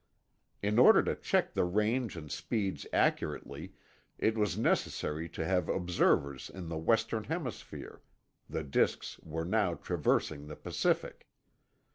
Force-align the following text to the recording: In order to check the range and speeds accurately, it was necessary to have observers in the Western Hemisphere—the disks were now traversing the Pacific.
In 0.63 0.79
order 0.79 1.03
to 1.03 1.13
check 1.15 1.53
the 1.53 1.63
range 1.63 2.15
and 2.17 2.31
speeds 2.31 2.87
accurately, 2.91 3.75
it 4.17 4.35
was 4.35 4.57
necessary 4.57 5.29
to 5.29 5.45
have 5.45 5.69
observers 5.69 6.49
in 6.49 6.69
the 6.69 6.77
Western 6.79 7.25
Hemisphere—the 7.25 8.63
disks 8.63 9.19
were 9.21 9.45
now 9.45 9.75
traversing 9.75 10.47
the 10.47 10.55
Pacific. 10.55 11.27